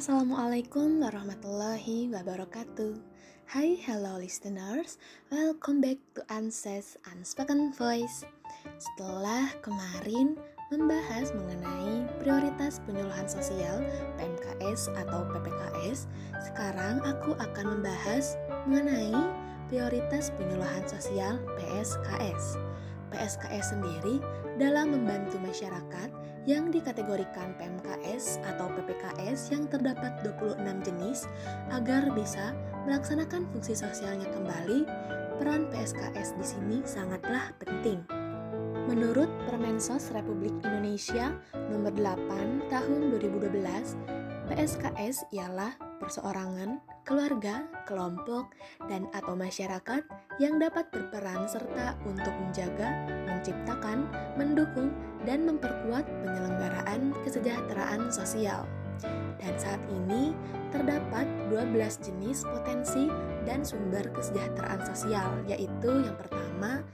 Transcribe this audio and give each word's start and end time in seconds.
Assalamualaikum 0.00 1.04
warahmatullahi 1.04 2.08
wabarakatuh. 2.08 2.96
Hai, 3.52 3.76
hello 3.84 4.16
listeners. 4.16 4.96
Welcome 5.28 5.84
back 5.84 6.00
to 6.16 6.24
Anses 6.32 6.96
Unspoken 7.12 7.76
Voice. 7.76 8.24
Setelah 8.80 9.52
kemarin 9.60 10.40
membahas 10.72 11.36
mengenai 11.36 12.08
prioritas 12.16 12.80
penyuluhan 12.88 13.28
sosial 13.28 13.84
PMKS 14.16 14.88
atau 15.04 15.20
PPKS, 15.36 16.08
sekarang 16.48 17.04
aku 17.04 17.36
akan 17.36 17.66
membahas 17.68 18.40
mengenai 18.64 19.12
prioritas 19.68 20.32
penyuluhan 20.40 20.88
sosial 20.88 21.36
PSKS. 21.60 22.56
PSKS 23.12 23.76
sendiri 23.76 24.16
dalam 24.56 24.96
membantu 24.96 25.36
masyarakat 25.44 26.09
yang 26.50 26.74
dikategorikan 26.74 27.54
PMKS 27.54 28.42
atau 28.42 28.66
PPKS 28.74 29.54
yang 29.54 29.70
terdapat 29.70 30.18
26 30.26 30.58
jenis 30.82 31.30
agar 31.70 32.10
bisa 32.10 32.58
melaksanakan 32.90 33.46
fungsi 33.54 33.78
sosialnya 33.78 34.26
kembali, 34.34 34.82
peran 35.38 35.70
PSKS 35.70 36.34
di 36.34 36.42
sini 36.42 36.76
sangatlah 36.82 37.54
penting. 37.62 38.02
Menurut 38.90 39.30
Permensos 39.46 40.10
Republik 40.10 40.50
Indonesia 40.66 41.30
nomor 41.70 41.94
8 41.94 42.66
tahun 42.66 43.00
2012, 43.14 44.50
PSKS 44.50 45.30
ialah 45.30 45.78
perseorangan, 46.02 46.82
keluarga, 47.06 47.62
kelompok, 47.86 48.50
dan 48.90 49.06
atau 49.14 49.38
masyarakat 49.38 50.02
yang 50.42 50.58
dapat 50.58 50.90
berperan 50.90 51.46
serta 51.46 51.94
untuk 52.02 52.34
menjaga, 52.42 53.06
menciptakan, 53.40 54.04
mendukung, 54.36 54.92
dan 55.24 55.48
memperkuat 55.48 56.04
penyelenggaraan 56.04 57.16
kesejahteraan 57.24 58.12
sosial. 58.12 58.68
Dan 59.40 59.56
saat 59.56 59.80
ini 59.88 60.36
terdapat 60.68 61.24
12 61.48 62.04
jenis 62.04 62.44
potensi 62.44 63.08
dan 63.48 63.64
sumber 63.64 64.04
kesejahteraan 64.12 64.84
sosial, 64.84 65.40
yaitu 65.48 66.04
yang 66.04 66.16
pertama 66.20 66.84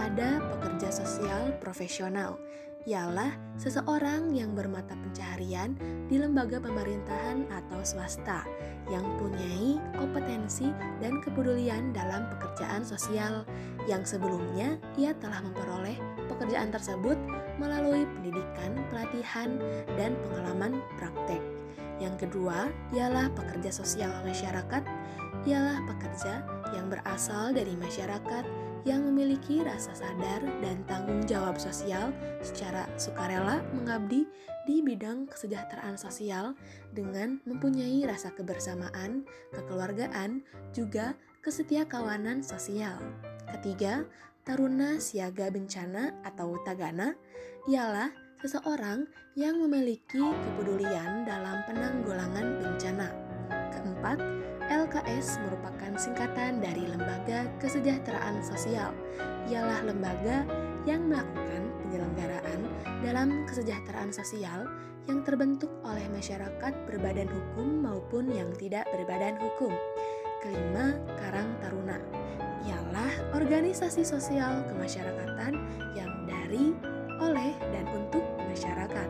ada 0.00 0.40
pekerja 0.56 0.88
sosial 0.88 1.52
profesional, 1.60 2.40
ialah 2.88 3.36
seseorang 3.60 4.32
yang 4.32 4.56
bermata 4.56 4.96
pencaharian 4.96 5.76
di 6.08 6.16
lembaga 6.16 6.56
pemerintahan 6.64 7.44
atau 7.52 7.84
swasta 7.84 8.48
yang 8.88 9.04
punyai 9.20 9.76
kompetensi 10.00 10.72
dan 11.04 11.20
kepedulian 11.20 11.92
dalam 11.92 12.24
pekerjaan 12.32 12.80
sosial 12.80 13.44
yang 13.88 14.04
sebelumnya 14.04 14.76
ia 14.96 15.16
telah 15.16 15.40
memperoleh 15.44 15.96
pekerjaan 16.28 16.72
tersebut 16.72 17.16
melalui 17.56 18.08
pendidikan, 18.18 18.76
pelatihan, 18.88 19.56
dan 19.96 20.16
pengalaman 20.26 20.80
praktek. 20.96 21.40
Yang 22.00 22.28
kedua 22.28 22.72
ialah 22.96 23.28
pekerja 23.36 23.68
sosial 23.68 24.12
masyarakat, 24.24 24.82
ialah 25.44 25.78
pekerja 25.84 26.44
yang 26.72 26.88
berasal 26.88 27.52
dari 27.52 27.76
masyarakat 27.76 28.44
yang 28.88 29.04
memiliki 29.04 29.60
rasa 29.60 29.92
sadar 29.92 30.40
dan 30.64 30.80
tanggung 30.88 31.20
jawab 31.28 31.60
sosial 31.60 32.12
secara 32.40 32.88
sukarela 32.96 33.60
mengabdi 33.76 34.24
di 34.64 34.80
bidang 34.80 35.28
kesejahteraan 35.28 35.98
sosial 35.98 36.54
dengan 36.94 37.40
mempunyai 37.44 38.04
rasa 38.06 38.32
kebersamaan, 38.32 39.24
kekeluargaan, 39.52 40.44
juga 40.72 41.16
kesetiakawanan 41.44 42.44
sosial. 42.44 42.96
Ketiga, 43.50 44.04
taruna 44.46 44.96
siaga 45.02 45.50
bencana 45.50 46.14
atau 46.24 46.56
tagana 46.64 47.16
ialah 47.68 48.08
seseorang 48.40 49.04
yang 49.36 49.60
memiliki 49.60 50.20
kepedulian 50.20 51.28
dalam 51.28 51.60
penanggulangan 51.68 52.46
bencana. 52.64 53.09
LKS 54.90 55.38
merupakan 55.46 55.94
singkatan 55.94 56.58
dari 56.58 56.82
Lembaga 56.82 57.46
Kesejahteraan 57.62 58.42
Sosial. 58.42 58.90
Ialah 59.46 59.86
lembaga 59.86 60.42
yang 60.82 61.06
melakukan 61.06 61.70
penyelenggaraan 61.86 62.66
dalam 62.98 63.46
kesejahteraan 63.46 64.10
sosial 64.10 64.66
yang 65.06 65.22
terbentuk 65.22 65.70
oleh 65.86 66.02
masyarakat 66.10 66.74
berbadan 66.90 67.30
hukum 67.30 67.86
maupun 67.86 68.34
yang 68.34 68.50
tidak 68.58 68.82
berbadan 68.90 69.38
hukum. 69.38 69.70
Kelima, 70.42 70.98
Karang 71.22 71.54
Taruna 71.62 72.02
ialah 72.66 73.30
organisasi 73.38 74.02
sosial 74.02 74.66
kemasyarakatan 74.74 75.54
yang 75.94 76.26
dari, 76.26 76.74
oleh, 77.22 77.54
dan 77.70 77.86
untuk 77.94 78.26
masyarakat. 78.42 79.08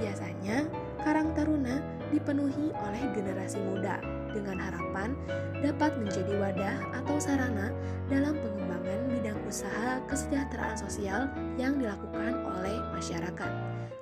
Biasanya, 0.00 0.64
Karang 1.04 1.36
Taruna 1.36 1.76
dipenuhi 2.08 2.72
oleh 2.72 3.04
generasi 3.12 3.60
muda 3.60 4.19
dengan 4.32 4.58
harapan 4.58 5.14
dapat 5.60 5.94
menjadi 6.00 6.32
wadah 6.40 6.76
atau 7.02 7.16
sarana 7.20 7.74
dalam 8.08 8.34
pengembangan 8.38 9.00
bidang 9.12 9.40
usaha 9.44 10.00
kesejahteraan 10.08 10.76
sosial 10.78 11.28
yang 11.60 11.76
dilakukan 11.76 12.40
oleh 12.46 12.78
masyarakat. 12.96 13.52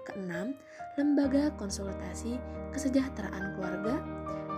Keenam, 0.06 0.56
lembaga 0.96 1.52
konsultasi 1.58 2.40
kesejahteraan 2.72 3.56
keluarga 3.58 4.00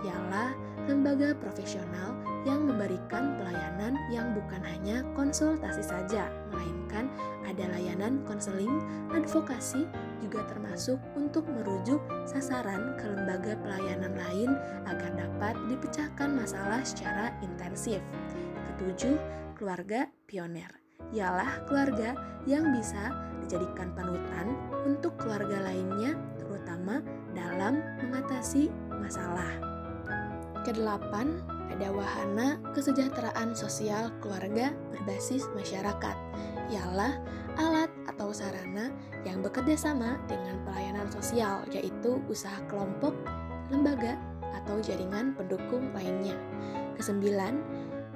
ialah 0.01 0.57
lembaga 0.89 1.37
profesional 1.37 2.17
yang 2.41 2.65
memberikan 2.65 3.37
pelayanan 3.37 3.93
yang 4.09 4.33
bukan 4.33 4.61
hanya 4.65 5.05
konsultasi 5.13 5.85
saja, 5.85 6.25
melainkan 6.49 7.05
ada 7.45 7.69
layanan 7.69 8.17
konseling, 8.25 8.81
advokasi, 9.13 9.85
juga 10.21 10.45
termasuk 10.47 11.01
untuk 11.17 11.43
merujuk 11.49 11.99
sasaran 12.29 12.93
ke 12.95 13.05
lembaga 13.09 13.57
pelayanan 13.59 14.13
lain 14.15 14.53
agar 14.87 15.11
dapat 15.17 15.57
dipecahkan 15.67 16.29
masalah 16.31 16.85
secara 16.85 17.33
intensif. 17.41 17.99
Ketujuh, 18.71 19.17
keluarga 19.57 20.07
pioner 20.29 20.81
ialah 21.11 21.65
keluarga 21.67 22.15
yang 22.47 22.71
bisa 22.71 23.11
dijadikan 23.43 23.91
panutan 23.93 24.55
untuk 24.87 25.17
keluarga 25.19 25.59
lainnya, 25.65 26.15
terutama 26.39 27.03
dalam 27.35 27.81
mengatasi 27.99 28.71
masalah. 28.89 29.51
Kedelapan, 30.61 31.41
ada 31.73 31.89
wahana 31.89 32.61
kesejahteraan 32.77 33.57
sosial 33.57 34.13
keluarga 34.21 34.71
berbasis 34.93 35.49
masyarakat, 35.57 36.17
ialah 36.69 37.17
alat 37.57 37.91
atau 38.21 38.37
sarana 38.37 38.93
yang 39.25 39.41
bekerja 39.41 39.89
sama 39.89 40.21
dengan 40.29 40.61
pelayanan 40.61 41.09
sosial, 41.09 41.65
yaitu 41.73 42.21
usaha 42.29 42.61
kelompok, 42.69 43.17
lembaga, 43.73 44.13
atau 44.61 44.77
jaringan 44.77 45.33
pendukung 45.33 45.89
lainnya. 45.97 46.37
Kesembilan, 46.93 47.57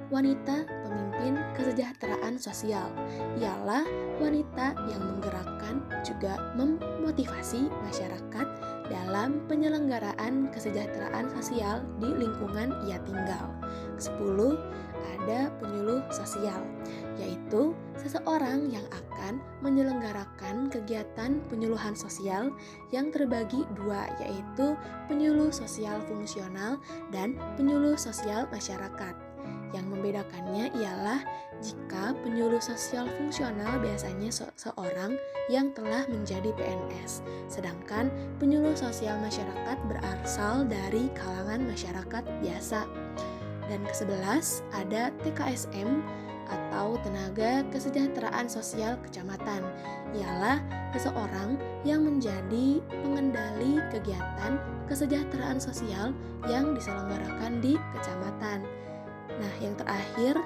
wanita 0.06 0.62
pemimpin 0.86 1.42
kesejahteraan 1.58 2.38
sosial 2.38 2.86
ialah 3.42 3.82
wanita 4.22 4.78
yang 4.86 5.02
menggerakkan 5.02 5.82
juga 6.06 6.38
memotivasi 6.54 7.66
masyarakat 7.90 8.46
dalam 8.86 9.42
penyelenggaraan 9.50 10.54
kesejahteraan 10.54 11.26
sosial 11.34 11.82
di 11.98 12.14
lingkungan 12.14 12.70
ia 12.86 13.02
tinggal. 13.02 13.50
10. 13.98 14.54
Ada 15.16 15.48
penyuluh 15.58 16.04
sosial, 16.12 16.60
yaitu 17.16 17.72
seseorang 17.96 18.68
yang 18.68 18.84
akan 18.92 19.40
menyelenggarakan 19.64 20.68
kegiatan 20.68 21.40
penyuluhan 21.48 21.96
sosial 21.96 22.52
yang 22.92 23.08
terbagi 23.08 23.64
dua, 23.80 24.04
yaitu 24.20 24.76
penyuluh 25.08 25.48
sosial 25.48 25.98
fungsional 26.04 26.76
dan 27.08 27.32
penyuluh 27.56 27.96
sosial 27.96 28.44
masyarakat. 28.52 29.16
Yang 29.74 29.86
membedakannya 29.90 30.70
ialah 30.78 31.20
jika 31.64 32.12
penyuluh 32.20 32.60
sosial 32.60 33.08
fungsional 33.16 33.80
biasanya 33.80 34.28
se 34.28 34.44
seorang 34.60 35.16
yang 35.48 35.72
telah 35.72 36.04
menjadi 36.10 36.52
PNS, 36.54 37.24
sedangkan 37.48 38.12
penyuluh 38.36 38.76
sosial 38.76 39.16
masyarakat 39.22 39.78
berasal 39.88 40.68
dari 40.68 41.08
kalangan 41.16 41.64
masyarakat 41.64 42.24
biasa. 42.42 42.84
Dan 43.66 43.82
ke-11 43.86 44.62
ada 44.74 45.10
TKSM 45.26 46.02
atau 46.46 46.94
Tenaga 47.02 47.66
Kesejahteraan 47.74 48.46
Sosial 48.46 48.94
Kecamatan. 49.02 49.66
Ialah 50.14 50.62
seseorang 50.94 51.58
yang 51.82 52.06
menjadi 52.06 52.80
pengendali 53.02 53.82
kegiatan 53.90 54.56
kesejahteraan 54.86 55.58
sosial 55.58 56.14
yang 56.46 56.72
diselenggarakan 56.78 57.58
di 57.58 57.74
kecamatan. 57.98 58.62
Nah, 59.36 59.54
yang 59.58 59.74
terakhir 59.74 60.38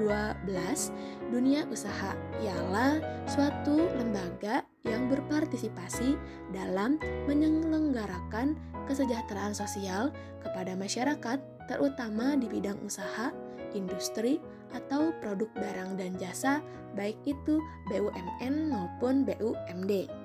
12 0.00 1.28
dunia 1.28 1.68
usaha 1.68 2.16
ialah 2.40 2.98
suatu 3.28 3.92
lembaga 4.00 4.64
yang 4.88 5.06
berpartisipasi 5.12 6.16
dalam 6.50 6.96
menyelenggarakan 7.28 8.56
kesejahteraan 8.86 9.54
sosial 9.54 10.10
kepada 10.42 10.74
masyarakat 10.78 11.38
terutama 11.70 12.34
di 12.34 12.50
bidang 12.50 12.78
usaha, 12.82 13.30
industri, 13.72 14.42
atau 14.72 15.12
produk 15.20 15.48
barang 15.56 16.00
dan 16.00 16.16
jasa 16.16 16.64
baik 16.96 17.16
itu 17.24 17.60
BUMN 17.92 18.72
maupun 18.72 19.24
BUMD. 19.28 20.21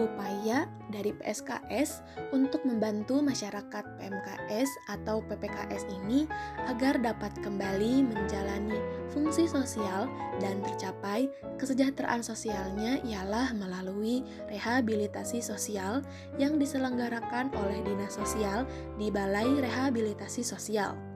Upaya 0.00 0.66
dari 0.88 1.12
PSKS 1.14 2.02
untuk 2.32 2.64
membantu 2.64 3.20
masyarakat 3.20 3.84
PMKS 4.00 4.70
atau 4.88 5.20
PPKS 5.28 5.86
ini 6.02 6.24
agar 6.66 6.98
dapat 6.98 7.30
kembali 7.44 8.08
menjalani 8.08 8.80
fungsi 9.12 9.46
sosial 9.46 10.08
dan 10.40 10.64
tercapai 10.64 11.28
kesejahteraan 11.60 12.24
sosialnya 12.24 12.98
ialah 13.04 13.52
melalui 13.52 14.24
rehabilitasi 14.48 15.44
sosial 15.44 16.00
yang 16.40 16.56
diselenggarakan 16.56 17.52
oleh 17.54 17.78
Dinas 17.84 18.16
Sosial 18.16 18.64
di 18.96 19.12
Balai 19.12 19.48
Rehabilitasi 19.60 20.42
Sosial. 20.42 21.10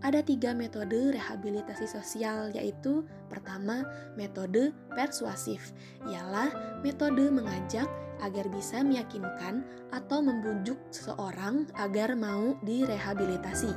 Ada 0.00 0.24
tiga 0.24 0.56
metode 0.56 1.12
rehabilitasi 1.12 1.84
sosial, 1.84 2.48
yaitu 2.56 3.04
pertama, 3.28 3.84
metode 4.16 4.72
persuasif, 4.96 5.76
ialah 6.08 6.80
metode 6.80 7.28
mengajak 7.28 7.84
agar 8.20 8.46
bisa 8.52 8.84
meyakinkan 8.84 9.64
atau 9.90 10.22
membujuk 10.22 10.78
seseorang 10.94 11.66
agar 11.76 12.14
mau 12.14 12.54
direhabilitasi. 12.62 13.72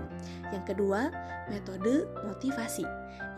Yang 0.53 0.63
kedua, 0.75 1.09
metode 1.49 2.05
motivasi, 2.23 2.85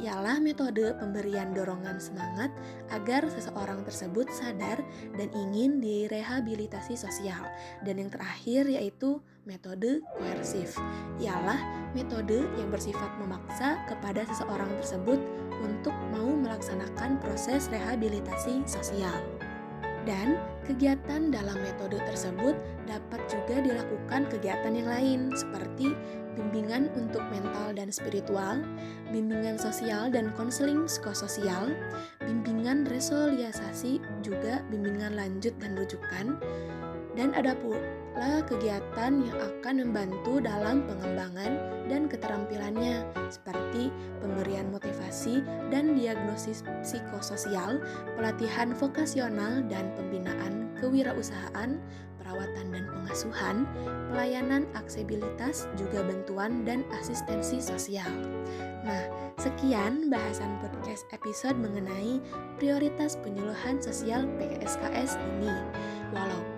ialah 0.04 0.44
metode 0.44 0.92
pemberian 1.00 1.56
dorongan 1.56 1.98
semangat 2.04 2.52
agar 2.92 3.24
seseorang 3.32 3.82
tersebut 3.88 4.28
sadar 4.28 4.84
dan 5.16 5.32
ingin 5.32 5.80
direhabilitasi 5.80 7.00
sosial. 7.00 7.40
Dan 7.88 8.04
yang 8.04 8.12
terakhir 8.12 8.68
yaitu 8.68 9.24
metode 9.48 10.04
koersif, 10.20 10.76
ialah 11.22 11.90
metode 11.96 12.44
yang 12.60 12.68
bersifat 12.68 13.10
memaksa 13.22 13.80
kepada 13.88 14.28
seseorang 14.28 14.70
tersebut 14.84 15.20
untuk 15.64 15.96
mau 16.12 16.28
melaksanakan 16.28 17.18
proses 17.24 17.72
rehabilitasi 17.72 18.68
sosial. 18.68 19.45
Dan 20.06 20.38
kegiatan 20.70 21.34
dalam 21.34 21.58
metode 21.66 21.98
tersebut 21.98 22.54
dapat 22.86 23.22
juga 23.26 23.58
dilakukan 23.66 24.30
kegiatan 24.30 24.74
yang 24.78 24.90
lain 24.90 25.20
seperti 25.34 25.98
bimbingan 26.38 26.94
untuk 26.94 27.26
mental 27.34 27.74
dan 27.74 27.90
spiritual, 27.90 28.62
bimbingan 29.10 29.58
sosial 29.58 30.14
dan 30.14 30.30
konseling 30.38 30.86
psikososial, 30.86 31.74
bimbingan 32.22 32.86
resoliasasi, 32.86 33.98
juga 34.22 34.62
bimbingan 34.70 35.18
lanjut 35.18 35.58
dan 35.58 35.74
rujukan, 35.74 36.38
dan 37.18 37.34
ada 37.34 37.58
pula 38.16 38.40
kegiatan 38.48 39.28
yang 39.28 39.38
akan 39.44 39.84
membantu 39.84 40.40
dalam 40.40 40.88
pengembangan 40.88 41.60
dan 41.92 42.08
keterampilannya 42.08 43.04
seperti 43.28 43.92
pemberian 44.24 44.72
motivasi 44.72 45.44
dan 45.68 46.00
diagnosis 46.00 46.64
psikososial, 46.80 47.84
pelatihan 48.16 48.72
vokasional 48.72 49.60
dan 49.68 49.92
pembinaan 50.00 50.72
kewirausahaan, 50.80 51.76
perawatan 52.16 52.68
dan 52.72 52.88
pengasuhan, 52.88 53.68
pelayanan 54.16 54.64
aksesibilitas, 54.80 55.68
juga 55.76 56.00
bantuan 56.00 56.64
dan 56.64 56.88
asistensi 56.96 57.60
sosial. 57.60 58.10
Nah, 58.88 59.12
sekian 59.36 60.08
bahasan 60.08 60.56
podcast 60.64 61.04
episode 61.12 61.60
mengenai 61.60 62.24
prioritas 62.56 63.20
penyuluhan 63.20 63.84
sosial 63.84 64.24
PSKS 64.40 65.20
ini. 65.36 65.52
Walaupun 66.16 66.55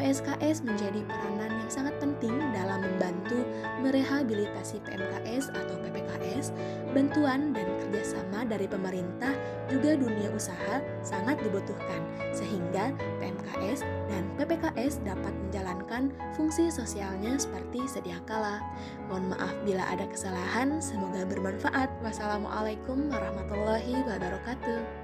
PSKS 0.00 0.64
menjadi 0.64 1.04
peranan 1.04 1.52
yang 1.62 1.70
sangat 1.70 1.94
penting 2.00 2.34
dalam 2.52 2.80
membantu 2.80 3.44
merehabilitasi 3.84 4.80
PMKS 4.82 5.52
atau 5.52 5.76
PPKS, 5.84 6.50
bantuan 6.96 7.52
dan 7.52 7.66
kerjasama 7.82 8.48
dari 8.48 8.66
pemerintah 8.66 9.32
juga 9.68 9.96
dunia 9.96 10.32
usaha 10.32 10.80
sangat 11.04 11.38
dibutuhkan, 11.44 12.00
sehingga 12.32 12.92
PMKS 13.20 13.84
dan 14.08 14.24
PPKS 14.40 15.00
dapat 15.04 15.32
menjalankan 15.48 16.12
fungsi 16.34 16.72
sosialnya 16.72 17.36
seperti 17.36 17.84
sedia 17.88 18.18
kala. 18.24 18.64
Mohon 19.08 19.36
maaf 19.36 19.54
bila 19.64 19.84
ada 19.88 20.08
kesalahan, 20.08 20.80
semoga 20.80 21.24
bermanfaat. 21.28 21.88
Wassalamualaikum 22.00 23.12
warahmatullahi 23.12 24.00
wabarakatuh. 24.08 25.01